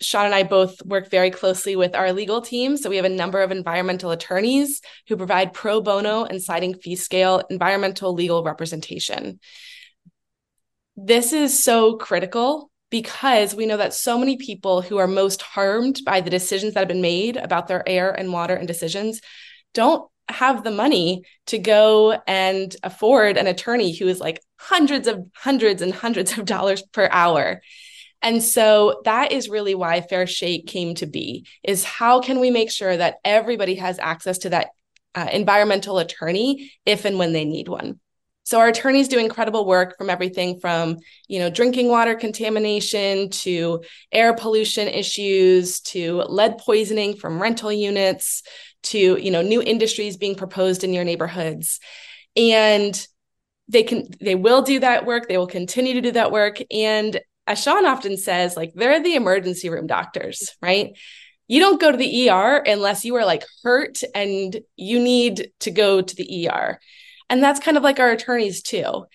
Shawn 0.00 0.26
and 0.26 0.34
I 0.34 0.42
both 0.42 0.84
work 0.84 1.10
very 1.10 1.30
closely 1.30 1.76
with 1.76 1.94
our 1.94 2.12
legal 2.12 2.40
team. 2.40 2.76
So 2.76 2.90
we 2.90 2.96
have 2.96 3.04
a 3.04 3.10
number 3.10 3.42
of 3.42 3.50
environmental 3.50 4.10
attorneys 4.10 4.80
who 5.08 5.16
provide 5.16 5.52
pro 5.52 5.80
bono 5.80 6.24
and 6.24 6.42
sliding 6.42 6.74
fee 6.74 6.96
scale 6.96 7.42
environmental 7.50 8.12
legal 8.14 8.42
representation. 8.42 9.40
This 10.96 11.32
is 11.32 11.62
so 11.62 11.96
critical 11.96 12.70
because 12.90 13.54
we 13.54 13.64
know 13.64 13.78
that 13.78 13.94
so 13.94 14.18
many 14.18 14.36
people 14.36 14.82
who 14.82 14.98
are 14.98 15.06
most 15.06 15.40
harmed 15.40 16.00
by 16.04 16.20
the 16.20 16.30
decisions 16.30 16.74
that 16.74 16.80
have 16.80 16.88
been 16.88 17.00
made 17.00 17.36
about 17.36 17.66
their 17.66 17.82
air 17.88 18.12
and 18.12 18.32
water 18.32 18.54
and 18.54 18.68
decisions 18.68 19.20
don't 19.72 20.08
have 20.28 20.62
the 20.62 20.70
money 20.70 21.24
to 21.46 21.58
go 21.58 22.20
and 22.26 22.76
afford 22.82 23.36
an 23.36 23.46
attorney 23.46 23.92
who 23.92 24.06
is 24.08 24.20
like 24.20 24.40
hundreds 24.58 25.08
of 25.08 25.26
hundreds 25.34 25.82
and 25.82 25.92
hundreds 25.92 26.36
of 26.38 26.44
dollars 26.44 26.82
per 26.92 27.08
hour 27.10 27.60
and 28.22 28.42
so 28.42 29.02
that 29.04 29.32
is 29.32 29.48
really 29.48 29.74
why 29.74 30.00
Fair 30.00 30.26
Shake 30.26 30.66
came 30.66 30.94
to 30.96 31.06
be 31.06 31.46
is 31.62 31.84
how 31.84 32.20
can 32.20 32.40
we 32.40 32.50
make 32.50 32.70
sure 32.70 32.96
that 32.96 33.16
everybody 33.24 33.74
has 33.76 33.98
access 33.98 34.38
to 34.38 34.50
that 34.50 34.68
uh, 35.14 35.28
environmental 35.32 35.98
attorney 35.98 36.72
if 36.86 37.04
and 37.04 37.18
when 37.18 37.32
they 37.32 37.44
need 37.44 37.68
one. 37.68 38.00
So 38.44 38.58
our 38.58 38.68
attorneys 38.68 39.08
do 39.08 39.18
incredible 39.18 39.66
work 39.66 39.96
from 39.96 40.10
everything 40.10 40.58
from, 40.58 40.98
you 41.28 41.38
know, 41.38 41.48
drinking 41.48 41.88
water 41.88 42.14
contamination 42.14 43.30
to 43.30 43.82
air 44.10 44.34
pollution 44.34 44.88
issues 44.88 45.80
to 45.80 46.22
lead 46.22 46.58
poisoning 46.58 47.16
from 47.16 47.40
rental 47.40 47.72
units 47.72 48.42
to, 48.84 48.98
you 48.98 49.30
know, 49.30 49.42
new 49.42 49.62
industries 49.62 50.16
being 50.16 50.34
proposed 50.34 50.82
in 50.82 50.92
your 50.92 51.04
neighborhoods. 51.04 51.78
And 52.36 53.06
they 53.68 53.84
can 53.84 54.08
they 54.20 54.34
will 54.34 54.62
do 54.62 54.80
that 54.80 55.06
work, 55.06 55.28
they 55.28 55.38
will 55.38 55.46
continue 55.46 55.94
to 55.94 56.00
do 56.00 56.12
that 56.12 56.32
work 56.32 56.58
and 56.70 57.20
as 57.46 57.62
Shawn 57.62 57.86
often 57.86 58.16
says, 58.16 58.56
like 58.56 58.72
they're 58.74 59.02
the 59.02 59.14
emergency 59.14 59.68
room 59.68 59.86
doctors, 59.86 60.50
right? 60.60 60.96
You 61.48 61.60
don't 61.60 61.80
go 61.80 61.90
to 61.90 61.98
the 61.98 62.30
ER 62.30 62.62
unless 62.64 63.04
you 63.04 63.16
are 63.16 63.24
like 63.24 63.44
hurt 63.62 64.00
and 64.14 64.60
you 64.76 65.00
need 65.00 65.50
to 65.60 65.70
go 65.70 66.00
to 66.00 66.16
the 66.16 66.48
ER. 66.48 66.78
And 67.28 67.42
that's 67.42 67.60
kind 67.60 67.76
of 67.76 67.82
like 67.82 67.98
our 67.98 68.10
attorneys 68.10 68.62
too. 68.62 69.06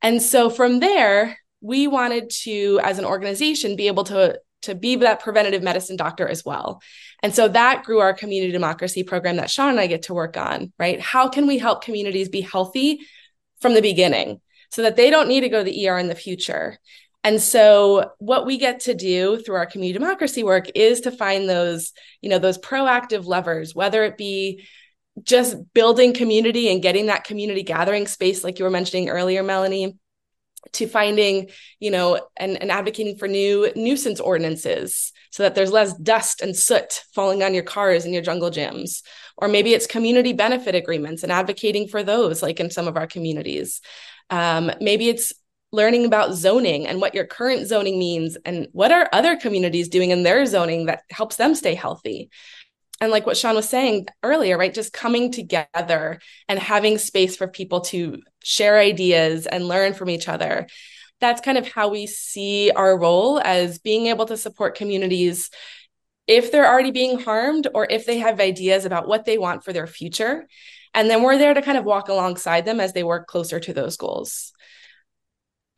And 0.00 0.22
so 0.22 0.48
from 0.48 0.80
there, 0.80 1.38
we 1.60 1.86
wanted 1.86 2.30
to, 2.42 2.80
as 2.82 2.98
an 2.98 3.04
organization, 3.04 3.76
be 3.76 3.86
able 3.86 4.04
to 4.04 4.38
to 4.62 4.74
be 4.76 4.96
that 4.96 5.20
preventative 5.20 5.62
medicine 5.62 5.96
doctor 5.96 6.26
as 6.26 6.44
well. 6.44 6.80
And 7.22 7.34
so 7.34 7.48
that 7.48 7.84
grew 7.84 7.98
our 7.98 8.14
community 8.14 8.52
democracy 8.52 9.02
program 9.02 9.36
that 9.36 9.50
Shawn 9.50 9.70
and 9.70 9.80
I 9.80 9.86
get 9.86 10.02
to 10.02 10.14
work 10.14 10.36
on, 10.36 10.72
right? 10.78 11.00
How 11.00 11.28
can 11.28 11.46
we 11.46 11.58
help 11.58 11.84
communities 11.84 12.28
be 12.28 12.40
healthy 12.40 13.00
from 13.60 13.74
the 13.74 13.82
beginning 13.82 14.40
so 14.70 14.82
that 14.82 14.96
they 14.96 15.10
don't 15.10 15.28
need 15.28 15.40
to 15.40 15.48
go 15.48 15.58
to 15.58 15.64
the 15.64 15.88
ER 15.88 15.98
in 15.98 16.08
the 16.08 16.14
future? 16.14 16.78
And 17.24 17.40
so 17.40 18.10
what 18.18 18.46
we 18.46 18.58
get 18.58 18.80
to 18.80 18.94
do 18.94 19.40
through 19.40 19.56
our 19.56 19.66
community 19.66 19.98
democracy 19.98 20.42
work 20.42 20.66
is 20.74 21.02
to 21.02 21.12
find 21.12 21.48
those, 21.48 21.92
you 22.20 22.28
know, 22.28 22.38
those 22.38 22.58
proactive 22.58 23.24
levers, 23.26 23.74
whether 23.74 24.04
it 24.04 24.16
be 24.16 24.64
just 25.22 25.56
building 25.74 26.14
community 26.14 26.70
and 26.70 26.82
getting 26.82 27.06
that 27.06 27.24
community 27.24 27.62
gathering 27.62 28.06
space 28.06 28.42
like 28.42 28.58
you 28.58 28.64
were 28.64 28.70
mentioning 28.70 29.10
earlier 29.10 29.42
Melanie 29.42 29.98
to 30.72 30.86
finding 30.86 31.50
you 31.80 31.90
know 31.90 32.18
and, 32.38 32.56
and 32.62 32.70
advocating 32.70 33.18
for 33.18 33.28
new 33.28 33.70
nuisance 33.76 34.20
ordinances 34.20 35.12
so 35.32 35.42
that 35.42 35.54
there's 35.54 35.72
less 35.72 35.94
dust 35.94 36.42
and 36.42 36.54
soot 36.54 37.04
falling 37.14 37.42
on 37.42 37.54
your 37.54 37.62
cars 37.62 38.04
and 38.04 38.12
your 38.12 38.22
jungle 38.22 38.50
gyms. 38.50 39.02
Or 39.38 39.48
maybe 39.48 39.72
it's 39.72 39.86
community 39.86 40.34
benefit 40.34 40.74
agreements 40.74 41.22
and 41.22 41.32
advocating 41.32 41.88
for 41.88 42.02
those 42.02 42.42
like 42.42 42.60
in 42.60 42.70
some 42.70 42.86
of 42.86 42.98
our 42.98 43.06
communities. 43.06 43.80
Um, 44.28 44.70
maybe 44.78 45.08
it's 45.08 45.32
learning 45.72 46.04
about 46.04 46.34
zoning 46.34 46.86
and 46.86 47.00
what 47.00 47.14
your 47.14 47.24
current 47.24 47.66
zoning 47.66 47.98
means 47.98 48.36
and 48.44 48.68
what 48.72 48.92
are 48.92 49.08
other 49.12 49.36
communities 49.36 49.88
doing 49.88 50.10
in 50.10 50.22
their 50.22 50.44
zoning 50.46 50.86
that 50.86 51.02
helps 51.10 51.36
them 51.36 51.54
stay 51.54 51.74
healthy 51.74 52.30
and 53.02 53.10
like 53.10 53.26
what 53.26 53.36
Shawn 53.36 53.56
was 53.56 53.68
saying 53.68 54.06
earlier, 54.22 54.56
right? 54.56 54.72
Just 54.72 54.92
coming 54.92 55.32
together 55.32 56.20
and 56.48 56.56
having 56.56 56.98
space 56.98 57.34
for 57.34 57.48
people 57.48 57.80
to 57.80 58.22
share 58.44 58.78
ideas 58.78 59.48
and 59.48 59.66
learn 59.66 59.92
from 59.92 60.08
each 60.08 60.28
other. 60.28 60.68
That's 61.20 61.40
kind 61.40 61.58
of 61.58 61.66
how 61.66 61.88
we 61.88 62.06
see 62.06 62.70
our 62.70 62.96
role 62.96 63.40
as 63.40 63.80
being 63.80 64.06
able 64.06 64.26
to 64.26 64.36
support 64.36 64.76
communities 64.76 65.50
if 66.28 66.52
they're 66.52 66.70
already 66.70 66.92
being 66.92 67.18
harmed 67.18 67.66
or 67.74 67.88
if 67.90 68.06
they 68.06 68.18
have 68.18 68.38
ideas 68.38 68.84
about 68.84 69.08
what 69.08 69.24
they 69.24 69.36
want 69.36 69.64
for 69.64 69.72
their 69.72 69.88
future. 69.88 70.46
And 70.94 71.10
then 71.10 71.24
we're 71.24 71.38
there 71.38 71.54
to 71.54 71.62
kind 71.62 71.78
of 71.78 71.84
walk 71.84 72.08
alongside 72.08 72.64
them 72.64 72.78
as 72.78 72.92
they 72.92 73.02
work 73.02 73.26
closer 73.26 73.58
to 73.58 73.72
those 73.72 73.96
goals. 73.96 74.52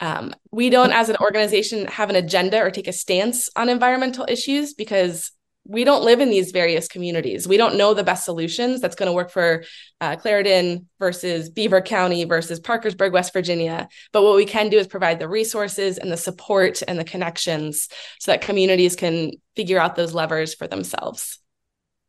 Um, 0.04 0.34
we 0.52 0.68
don't, 0.68 0.92
as 0.92 1.08
an 1.08 1.16
organization, 1.18 1.86
have 1.86 2.10
an 2.10 2.16
agenda 2.16 2.60
or 2.60 2.70
take 2.70 2.88
a 2.88 2.92
stance 2.92 3.48
on 3.56 3.70
environmental 3.70 4.26
issues 4.28 4.74
because 4.74 5.32
we 5.66 5.82
don't 5.82 6.04
live 6.04 6.20
in 6.20 6.28
these 6.28 6.50
various 6.50 6.88
communities. 6.88 7.48
We 7.48 7.56
don't 7.56 7.78
know 7.78 7.94
the 7.94 8.04
best 8.04 8.26
solutions 8.26 8.82
that's 8.82 8.96
going 8.96 9.06
to 9.06 9.14
work 9.14 9.30
for 9.30 9.64
uh, 10.02 10.16
Clairton 10.16 10.90
versus 10.98 11.48
Beaver 11.48 11.80
County 11.80 12.24
versus 12.24 12.60
Parkersburg, 12.60 13.14
West 13.14 13.32
Virginia. 13.32 13.88
But 14.12 14.24
what 14.24 14.36
we 14.36 14.44
can 14.44 14.68
do 14.68 14.76
is 14.76 14.86
provide 14.86 15.20
the 15.20 15.28
resources 15.28 15.96
and 15.96 16.12
the 16.12 16.18
support 16.18 16.82
and 16.86 16.98
the 16.98 17.04
connections 17.04 17.88
so 18.20 18.30
that 18.30 18.42
communities 18.42 18.96
can 18.96 19.30
figure 19.56 19.78
out 19.78 19.96
those 19.96 20.12
levers 20.12 20.52
for 20.52 20.66
themselves. 20.66 21.38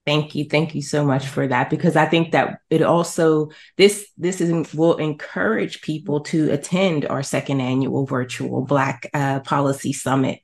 Thank 0.06 0.36
you. 0.36 0.46
Thank 0.46 0.76
you 0.76 0.84
so 0.84 1.04
much 1.04 1.26
for 1.26 1.48
that 1.48 1.72
because 1.72 1.96
I 1.96 2.06
think 2.06 2.32
that 2.34 2.60
it 2.70 2.84
also 2.84 3.50
this 3.76 4.08
this 4.18 4.40
is 4.40 4.72
will 4.74 4.98
encourage 4.98 5.82
people 5.82 6.20
to 6.22 6.52
attend 6.52 7.08
our 7.08 7.24
second 7.24 7.60
annual 7.60 8.06
virtual 8.06 8.62
Black 8.62 9.10
uh, 9.16 9.40
Policy 9.40 9.94
Summit 9.94 10.42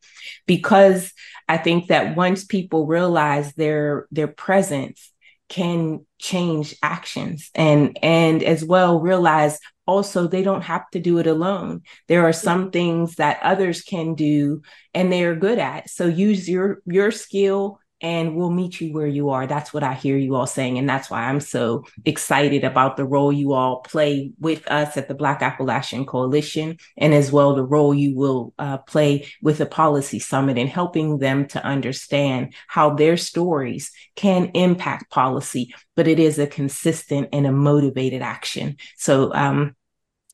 because 0.48 1.14
I 1.48 1.58
think 1.58 1.90
that 1.90 2.16
once 2.16 2.44
people 2.44 2.88
realize 2.88 3.54
their 3.54 4.08
their 4.10 4.28
presence 4.28 5.12
can 5.48 6.06
change 6.18 6.76
actions 6.82 7.52
and 7.54 8.00
and 8.02 8.42
as 8.42 8.64
well 8.64 9.00
realize 9.00 9.60
also 9.86 10.26
they 10.26 10.44
don't 10.44 10.64
have 10.64 10.90
to 10.92 11.00
do 11.00 11.18
it 11.18 11.28
alone 11.28 11.82
there 12.08 12.24
are 12.24 12.32
some 12.32 12.72
things 12.72 13.16
that 13.16 13.38
others 13.44 13.82
can 13.82 14.16
do 14.16 14.62
and 14.94 15.12
they 15.12 15.26
are 15.26 15.36
good 15.36 15.60
at 15.60 15.90
so 15.90 16.06
use 16.06 16.48
your 16.48 16.82
your 16.86 17.12
skill 17.12 17.81
and 18.02 18.36
we'll 18.36 18.50
meet 18.50 18.82
you 18.82 18.92
where 18.94 19.08
you 19.08 19.30
are. 19.30 19.46
That's 19.46 19.74
what 19.74 19.84
I 19.84 19.94
hear 19.94 20.18
you 20.18 20.36
all 20.36 20.48
saying. 20.48 20.78
And 20.78 20.90
that's 20.90 21.10
why 21.10 21.24
I'm 21.24 21.40
so 21.40 21.86
excited 22.04 22.64
about 22.64 22.98
the 22.98 23.06
role 23.06 23.32
you 23.32 23.54
all 23.54 23.82
play 23.82 24.32
with 24.40 24.70
us 24.70 24.98
at 24.98 25.08
the 25.08 25.14
Black 25.14 25.42
Appalachian 25.42 26.06
Coalition, 26.06 26.78
and 26.98 27.14
as 27.14 27.32
well 27.32 27.56
the 27.56 27.64
role 27.64 27.94
you 27.94 28.16
will 28.16 28.54
uh, 28.58 28.78
play 28.80 29.28
with 29.42 29.60
the 29.60 29.66
Policy 29.66 30.20
Summit 30.20 30.58
in 30.58 30.68
helping 30.68 31.20
them 31.20 31.48
to 31.50 31.64
understand 31.64 32.54
how 32.68 32.92
their 32.96 33.18
stories 33.18 33.92
can 34.16 34.52
impact 34.54 35.12
policy, 35.12 35.74
but 35.96 36.08
it 36.08 36.20
is 36.20 36.40
a 36.40 36.48
consistent 36.48 37.30
and 37.34 37.46
a 37.46 37.52
motivated 37.52 38.22
action. 38.22 38.78
So, 38.98 39.34
um, 39.34 39.76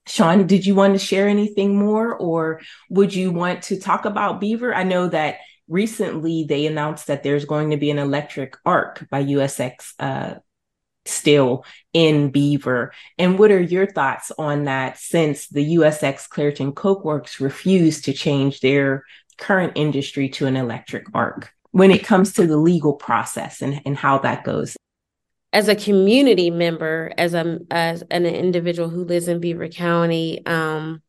Shawn, 0.08 0.48
did 0.48 0.66
you 0.66 0.74
want 0.74 0.94
to 0.94 1.06
share 1.06 1.28
anything 1.28 1.78
more 1.78 2.16
or 2.16 2.62
would 2.90 3.14
you 3.14 3.32
want 3.32 3.64
to 3.64 3.80
talk 3.80 4.06
about 4.06 4.40
Beaver? 4.40 4.74
I 4.74 4.84
know 4.84 5.10
that 5.10 5.40
recently 5.68 6.44
they 6.44 6.66
announced 6.66 7.08
that 7.08 7.24
there's 7.24 7.46
going 7.46 7.72
to 7.72 7.78
be 7.78 7.92
an 7.92 8.00
electric 8.00 8.56
arc 8.66 9.08
by 9.10 9.24
USX 9.24 9.94
uh, 10.00 10.36
still 11.06 11.66
in 11.94 12.32
Beaver. 12.32 12.94
And 13.18 13.40
what 13.40 13.52
are 13.52 13.62
your 13.62 13.88
thoughts 13.88 14.32
on 14.38 14.66
that 14.66 14.98
since 14.98 15.48
the 15.48 15.76
USX 15.76 16.30
Clairton 16.30 16.74
Coke 16.74 17.04
Works 17.04 17.40
refused 17.40 18.06
to 18.06 18.14
change 18.14 18.60
their 18.60 19.04
current 19.38 19.74
industry 19.76 20.30
to 20.30 20.48
an 20.48 20.58
electric 20.58 21.06
arc 21.14 21.54
when 21.72 21.92
it 21.92 22.04
comes 22.04 22.34
to 22.34 22.48
the 22.48 22.58
legal 22.58 22.94
process 22.94 23.62
and, 23.62 23.82
and 23.86 23.96
how 23.98 24.18
that 24.20 24.44
goes? 24.44 24.76
As 25.54 25.68
a 25.68 25.76
community 25.76 26.50
member, 26.50 27.14
as 27.18 27.34
a 27.34 27.60
as 27.72 28.04
an 28.12 28.26
individual 28.26 28.90
who 28.90 29.06
lives 29.06 29.28
in 29.28 29.40
Beaver 29.40 29.70
County, 29.70 30.46
um, 30.46 31.02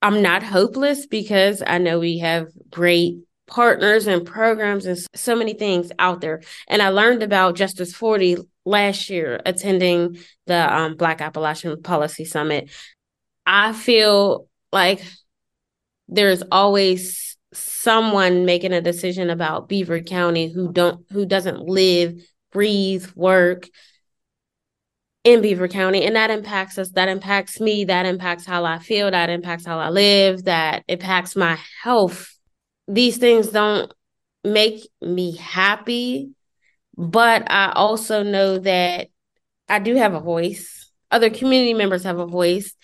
I'm 0.00 0.20
not 0.20 0.42
hopeless 0.42 1.06
because 1.06 1.62
I 1.64 1.78
know 1.78 2.00
we 2.00 2.18
have 2.18 2.48
great 2.70 3.20
partners 3.46 4.06
and 4.06 4.26
programs 4.26 4.86
and 4.86 4.98
so 5.14 5.36
many 5.36 5.54
things 5.54 5.90
out 5.98 6.20
there. 6.20 6.42
And 6.68 6.80
I 6.80 6.88
learned 6.88 7.22
about 7.22 7.56
Justice 7.56 7.94
40 7.94 8.38
last 8.64 9.10
year 9.10 9.40
attending 9.44 10.18
the 10.46 10.74
um, 10.74 10.96
Black 10.96 11.20
Appalachian 11.20 11.82
Policy 11.82 12.24
Summit. 12.24 12.70
I 13.44 13.72
feel 13.72 14.48
like 14.72 15.02
there's 16.08 16.42
always 16.50 17.36
someone 17.52 18.44
making 18.44 18.72
a 18.72 18.80
decision 18.80 19.28
about 19.28 19.68
Beaver 19.68 20.00
County 20.00 20.50
who 20.50 20.72
don't 20.72 21.04
who 21.10 21.26
doesn't 21.26 21.60
live, 21.60 22.14
breathe, 22.52 23.06
work 23.14 23.68
in 25.24 25.40
Beaver 25.40 25.68
County 25.68 26.04
and 26.04 26.16
that 26.16 26.30
impacts 26.30 26.78
us 26.78 26.90
that 26.92 27.08
impacts 27.08 27.60
me 27.60 27.84
that 27.84 28.06
impacts 28.06 28.44
how 28.44 28.64
I 28.64 28.80
feel 28.80 29.08
that 29.08 29.30
impacts 29.30 29.64
how 29.64 29.78
I 29.78 29.88
live 29.88 30.44
that 30.44 30.82
impacts 30.88 31.36
my 31.36 31.56
health 31.82 32.31
these 32.92 33.18
things 33.18 33.48
don't 33.48 33.92
make 34.44 34.88
me 35.00 35.36
happy 35.36 36.30
but 36.96 37.50
I 37.50 37.72
also 37.74 38.22
know 38.22 38.58
that 38.58 39.08
I 39.68 39.78
do 39.78 39.96
have 39.96 40.14
a 40.14 40.20
voice 40.20 40.90
other 41.10 41.30
community 41.30 41.74
members 41.74 42.04
have 42.04 42.18
a 42.18 42.26
voice 42.26 42.74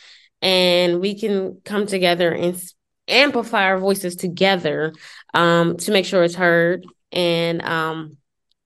and 0.42 1.00
we 1.00 1.18
can 1.18 1.60
come 1.64 1.86
together 1.86 2.30
and 2.30 2.60
amplify 3.08 3.64
our 3.64 3.78
voices 3.78 4.16
together 4.16 4.92
um, 5.34 5.76
to 5.78 5.90
make 5.90 6.04
sure 6.04 6.22
it's 6.22 6.34
heard. 6.34 6.86
And 7.10 7.62
um, 7.62 8.18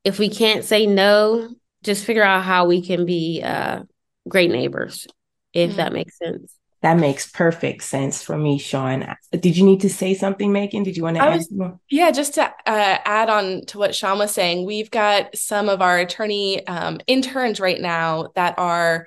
if 0.05 0.19
we 0.19 0.29
can't 0.29 0.65
say 0.65 0.87
no, 0.87 1.49
just 1.85 2.05
figure 2.05 2.25
out 2.25 2.43
how 2.43 2.67
we 2.67 2.83
can 2.83 3.07
be 3.07 3.41
uh, 3.43 3.83
great 4.29 4.51
neighbors, 4.51 5.07
if 5.53 5.71
mm-hmm. 5.71 5.77
that 5.79 5.93
makes 5.93 6.19
sense. 6.19 6.57
That 6.83 6.99
makes 6.99 7.31
perfect 7.31 7.85
sense 7.85 8.23
for 8.23 8.37
me, 8.37 8.59
Shawn. 8.59 9.17
Did 9.31 9.57
you 9.57 9.65
need 9.65 9.83
to 9.83 9.89
say 9.89 10.15
something, 10.15 10.53
Meagan? 10.53 10.83
Did 10.83 10.97
you 10.97 11.05
want 11.05 11.17
to 11.17 11.23
add 11.23 11.43
more? 11.53 11.79
Yeah, 11.89 12.11
just 12.11 12.35
to 12.35 12.43
uh, 12.45 12.51
add 12.67 13.31
on 13.31 13.65
to 13.67 13.79
what 13.79 13.95
Shawn 13.95 14.19
was 14.19 14.33
saying, 14.33 14.67
we've 14.67 14.91
got 14.91 15.37
some 15.37 15.69
of 15.69 15.81
our 15.81 15.99
attorney 15.99 16.67
um, 16.67 16.99
interns 17.07 17.61
right 17.61 17.81
now 17.81 18.31
that 18.35 18.59
are 18.59 19.07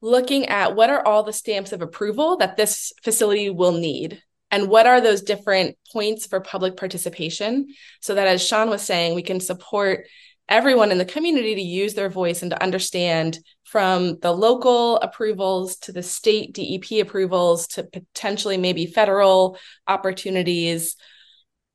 looking 0.00 0.46
at 0.46 0.74
what 0.74 0.88
are 0.88 1.06
all 1.06 1.22
the 1.22 1.32
stamps 1.32 1.72
of 1.72 1.82
approval 1.82 2.38
that 2.38 2.56
this 2.56 2.92
facility 3.02 3.50
will 3.50 3.72
need 3.72 4.22
and 4.50 4.68
what 4.68 4.86
are 4.86 5.00
those 5.00 5.22
different 5.22 5.76
points 5.92 6.26
for 6.26 6.40
public 6.40 6.76
participation 6.76 7.68
so 8.00 8.14
that 8.14 8.26
as 8.26 8.42
sean 8.42 8.70
was 8.70 8.82
saying 8.82 9.14
we 9.14 9.22
can 9.22 9.40
support 9.40 10.06
everyone 10.50 10.90
in 10.90 10.98
the 10.98 11.04
community 11.04 11.54
to 11.54 11.62
use 11.62 11.94
their 11.94 12.10
voice 12.10 12.42
and 12.42 12.50
to 12.50 12.62
understand 12.62 13.38
from 13.64 14.18
the 14.18 14.32
local 14.32 14.96
approvals 14.96 15.76
to 15.76 15.92
the 15.92 16.02
state 16.02 16.52
dep 16.52 17.00
approvals 17.00 17.68
to 17.68 17.84
potentially 17.84 18.56
maybe 18.56 18.84
federal 18.84 19.56
opportunities 19.86 20.96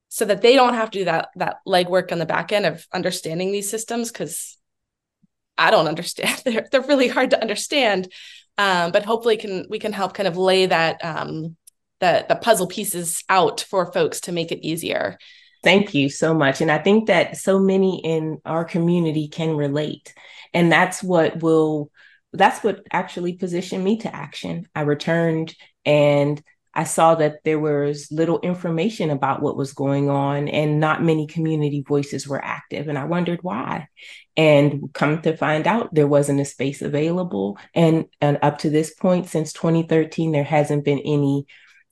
so 0.09 0.25
that 0.25 0.41
they 0.41 0.55
don't 0.55 0.73
have 0.73 0.91
to 0.91 0.99
do 0.99 1.05
that 1.05 1.29
that 1.37 1.57
legwork 1.67 2.11
on 2.11 2.19
the 2.19 2.25
back 2.25 2.51
end 2.51 2.65
of 2.65 2.85
understanding 2.93 3.51
these 3.51 3.69
systems 3.69 4.11
because 4.11 4.57
I 5.57 5.71
don't 5.71 5.87
understand. 5.87 6.41
They're 6.45 6.67
they're 6.71 6.81
really 6.81 7.07
hard 7.07 7.31
to 7.31 7.41
understand, 7.41 8.11
um, 8.57 8.91
but 8.91 9.05
hopefully 9.05 9.37
can 9.37 9.65
we 9.69 9.79
can 9.79 9.93
help 9.93 10.13
kind 10.13 10.27
of 10.27 10.37
lay 10.37 10.65
that 10.65 11.03
um, 11.03 11.55
the 12.01 12.25
the 12.27 12.35
puzzle 12.35 12.67
pieces 12.67 13.23
out 13.29 13.61
for 13.61 13.91
folks 13.91 14.21
to 14.21 14.31
make 14.31 14.51
it 14.51 14.65
easier. 14.65 15.17
Thank 15.65 15.93
you 15.93 16.09
so 16.09 16.33
much, 16.33 16.61
and 16.61 16.71
I 16.71 16.77
think 16.77 17.07
that 17.07 17.37
so 17.37 17.59
many 17.59 17.99
in 18.05 18.39
our 18.45 18.63
community 18.63 19.27
can 19.27 19.57
relate, 19.57 20.13
and 20.53 20.71
that's 20.71 21.03
what 21.03 21.41
will 21.41 21.91
that's 22.31 22.63
what 22.63 22.85
actually 22.91 23.33
positioned 23.33 23.83
me 23.83 23.97
to 23.99 24.15
action. 24.15 24.67
I 24.75 24.81
returned 24.81 25.55
and 25.85 26.41
I 26.75 26.83
saw 26.83 27.15
that 27.15 27.43
there 27.45 27.59
was 27.59 28.11
little 28.11 28.39
information 28.41 29.09
about 29.09 29.41
what 29.41 29.55
was 29.55 29.71
going 29.71 30.09
on 30.09 30.49
and 30.49 30.81
not 30.81 31.01
many 31.01 31.25
community 31.25 31.83
voices 31.87 32.27
were 32.27 32.43
active. 32.43 32.89
And 32.89 32.97
I 32.97 33.05
wondered 33.05 33.39
why. 33.41 33.87
And 34.35 34.93
come 34.93 35.21
to 35.21 35.37
find 35.37 35.67
out, 35.67 35.95
there 35.95 36.07
wasn't 36.07 36.41
a 36.41 36.45
space 36.45 36.81
available. 36.81 37.57
And, 37.73 38.07
and 38.19 38.39
up 38.41 38.57
to 38.59 38.69
this 38.69 38.93
point, 38.93 39.29
since 39.29 39.53
2013, 39.53 40.33
there 40.33 40.43
hasn't 40.43 40.83
been 40.83 40.99
any 40.99 41.45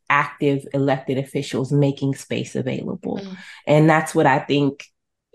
active 0.09 0.65
elected 0.73 1.17
officials 1.17 1.71
making 1.71 2.15
space 2.15 2.55
available. 2.55 3.17
Mm. 3.17 3.37
And 3.67 3.89
that's 3.89 4.13
what 4.13 4.25
I 4.25 4.39
think 4.39 4.85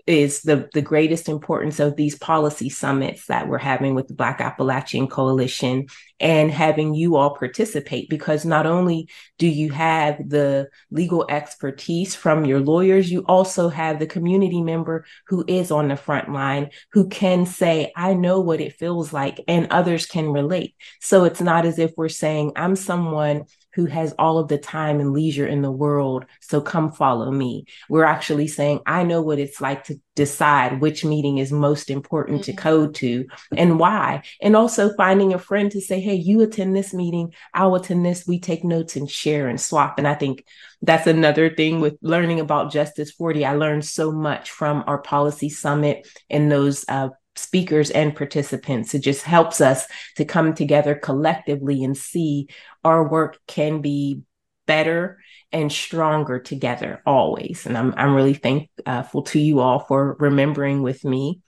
is 0.09 0.41
the, 0.41 0.67
the 0.73 0.81
greatest 0.81 1.29
importance 1.29 1.79
of 1.79 1.95
these 1.95 2.17
policy 2.17 2.67
summits 2.67 3.27
that 3.27 3.47
we're 3.47 3.59
having 3.59 3.93
with 3.93 4.07
the 4.07 4.13
Black 4.15 4.41
Appalachian 4.41 5.07
Coalition 5.07 5.85
and 6.19 6.49
having 6.49 6.95
you 6.95 7.15
all 7.15 7.35
participate 7.35 8.09
because 8.09 8.43
not 8.43 8.65
only 8.65 9.07
do 9.37 9.45
you 9.45 9.71
have 9.71 10.17
the 10.27 10.67
legal 10.89 11.27
expertise 11.29 12.15
from 12.15 12.43
your 12.43 12.59
lawyers, 12.59 13.11
you 13.11 13.23
also 13.27 13.69
have 13.69 13.99
the 13.99 14.07
community 14.07 14.63
member 14.63 15.05
who 15.27 15.45
is 15.47 15.69
on 15.69 15.89
the 15.89 15.95
front 15.95 16.33
line 16.33 16.71
who 16.91 17.07
can 17.07 17.45
say, 17.45 17.91
I 17.95 18.15
know 18.15 18.39
what 18.39 18.61
it 18.61 18.73
feels 18.73 19.13
like, 19.13 19.39
and 19.47 19.67
others 19.69 20.07
can 20.07 20.31
relate. 20.31 20.73
So 21.01 21.25
it's 21.25 21.41
not 21.41 21.67
as 21.67 21.77
if 21.77 21.91
we're 21.95 22.09
saying, 22.09 22.53
I'm 22.55 22.75
someone 22.75 23.43
who 23.73 23.85
has 23.85 24.13
all 24.17 24.37
of 24.37 24.47
the 24.47 24.57
time 24.57 24.99
and 24.99 25.13
leisure 25.13 25.47
in 25.47 25.61
the 25.61 25.71
world. 25.71 26.25
So 26.41 26.61
come 26.61 26.91
follow 26.91 27.31
me. 27.31 27.65
We're 27.89 28.03
actually 28.03 28.47
saying, 28.47 28.81
I 28.85 29.03
know 29.03 29.21
what 29.21 29.39
it's 29.39 29.61
like 29.61 29.85
to 29.85 29.99
decide 30.15 30.81
which 30.81 31.05
meeting 31.05 31.37
is 31.37 31.51
most 31.51 31.89
important 31.89 32.41
mm-hmm. 32.41 32.51
to 32.51 32.57
code 32.57 32.95
to 32.95 33.25
and 33.55 33.79
why. 33.79 34.23
And 34.41 34.55
also 34.55 34.93
finding 34.95 35.33
a 35.33 35.39
friend 35.39 35.71
to 35.71 35.81
say, 35.81 36.01
hey, 36.01 36.15
you 36.15 36.41
attend 36.41 36.75
this 36.75 36.93
meeting, 36.93 37.33
I'll 37.53 37.75
attend 37.75 38.05
this. 38.05 38.27
We 38.27 38.39
take 38.39 38.63
notes 38.63 38.95
and 38.95 39.09
share 39.09 39.47
and 39.47 39.61
swap. 39.61 39.97
And 39.97 40.07
I 40.07 40.15
think 40.15 40.45
that's 40.81 41.07
another 41.07 41.49
thing 41.49 41.79
with 41.79 41.97
learning 42.01 42.39
about 42.39 42.71
Justice 42.71 43.11
40. 43.11 43.45
I 43.45 43.53
learned 43.53 43.85
so 43.85 44.11
much 44.11 44.51
from 44.51 44.83
our 44.87 44.97
policy 44.97 45.49
summit 45.49 46.07
and 46.29 46.51
those 46.51 46.85
uh, 46.87 47.09
speakers 47.35 47.89
and 47.91 48.15
participants. 48.15 48.93
It 48.93 48.99
just 48.99 49.23
helps 49.23 49.61
us 49.61 49.85
to 50.17 50.25
come 50.25 50.53
together 50.53 50.95
collectively 50.95 51.83
and 51.83 51.97
see 51.97 52.47
our 52.83 53.07
work 53.07 53.39
can 53.47 53.81
be 53.81 54.21
better 54.67 55.19
and 55.51 55.71
stronger 55.71 56.39
together 56.39 57.01
always. 57.05 57.65
And 57.65 57.77
I'm 57.77 57.93
I'm 57.97 58.13
really 58.13 58.35
thankful 58.35 59.23
to 59.23 59.39
you 59.39 59.59
all 59.59 59.79
for 59.79 60.15
remembering 60.19 60.83
with 60.83 61.03
me. 61.03 61.41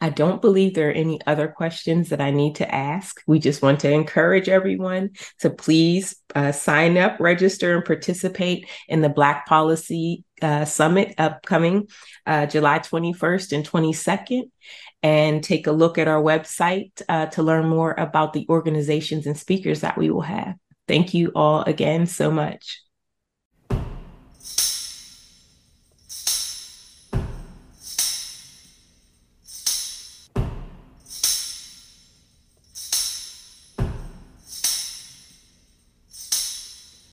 I 0.00 0.10
don't 0.10 0.40
believe 0.40 0.74
there 0.74 0.90
are 0.90 0.92
any 0.92 1.18
other 1.26 1.48
questions 1.48 2.10
that 2.10 2.20
I 2.20 2.30
need 2.30 2.56
to 2.56 2.72
ask. 2.72 3.20
We 3.26 3.40
just 3.40 3.62
want 3.62 3.80
to 3.80 3.90
encourage 3.90 4.48
everyone 4.48 5.10
to 5.40 5.50
please 5.50 6.14
uh, 6.36 6.52
sign 6.52 6.96
up, 6.96 7.18
register, 7.18 7.74
and 7.74 7.84
participate 7.84 8.68
in 8.86 9.00
the 9.00 9.08
Black 9.08 9.46
Policy 9.46 10.24
uh, 10.40 10.64
Summit 10.64 11.14
upcoming 11.18 11.88
uh, 12.26 12.46
July 12.46 12.78
21st 12.78 13.56
and 13.56 13.68
22nd 13.68 14.50
and 15.02 15.42
take 15.42 15.66
a 15.66 15.72
look 15.72 15.98
at 15.98 16.08
our 16.08 16.22
website 16.22 17.02
uh, 17.08 17.26
to 17.26 17.42
learn 17.42 17.68
more 17.68 17.94
about 17.96 18.32
the 18.32 18.46
organizations 18.48 19.26
and 19.26 19.38
speakers 19.38 19.80
that 19.80 19.96
we 19.96 20.10
will 20.10 20.22
have. 20.22 20.56
Thank 20.86 21.14
you 21.14 21.32
all 21.34 21.62
again 21.62 22.06
so 22.06 22.30
much. 22.30 22.82